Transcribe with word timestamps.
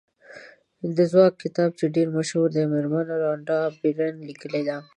د 0.95 0.97
ځواک 1.11 1.33
کتاب 1.43 1.69
چې 1.79 1.85
ډېر 1.95 2.07
مشهور 2.17 2.47
دی 2.55 2.63
مېرمن 2.73 3.05
رانډا 3.23 3.59
بېرن 3.81 4.15
لیکلی 4.27 4.61
دی. 4.67 4.77